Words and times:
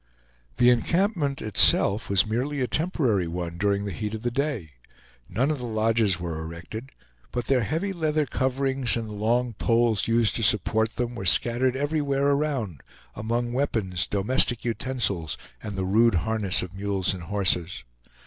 The 0.57 0.71
encampment 0.71 1.43
itself 1.43 2.09
was 2.09 2.25
merely 2.25 2.59
a 2.59 2.65
temporary 2.67 3.27
one 3.27 3.59
during 3.59 3.85
the 3.85 3.91
heat 3.91 4.15
of 4.15 4.23
the 4.23 4.31
day. 4.31 4.71
None 5.29 5.51
of 5.51 5.59
the 5.59 5.67
lodges 5.67 6.19
were 6.19 6.39
erected; 6.41 6.89
but 7.31 7.45
their 7.45 7.61
heavy 7.61 7.93
leather 7.93 8.25
coverings, 8.25 8.97
and 8.97 9.07
the 9.07 9.13
long 9.13 9.53
poles 9.53 10.07
used 10.07 10.33
to 10.37 10.41
support 10.43 10.95
them, 10.95 11.13
were 11.13 11.23
scattered 11.25 11.75
everywhere 11.75 12.29
around, 12.29 12.81
among 13.15 13.53
weapons, 13.53 14.07
domestic 14.07 14.65
utensils, 14.65 15.37
and 15.61 15.75
the 15.75 15.85
rude 15.85 16.15
harness 16.15 16.63
of 16.63 16.73
mules 16.73 17.13
and 17.13 17.21
horses. 17.25 17.83